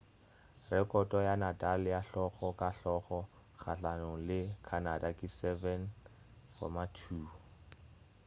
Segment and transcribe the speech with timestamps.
[0.71, 3.19] rekhoto ya nadal ya hlogo ka hlogo
[3.61, 5.27] kgahlanong le canada ke
[6.57, 7.27] 7-2